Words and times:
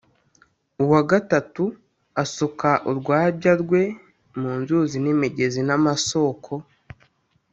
Uwa 0.83 0.99
gatatu 1.11 1.63
asuka 2.23 2.69
urwabya 2.89 3.53
rwe 3.61 3.83
mu 4.39 4.51
nzuzi 4.59 4.97
n’imigezi 5.01 5.61
n’amasoko, 5.67 6.51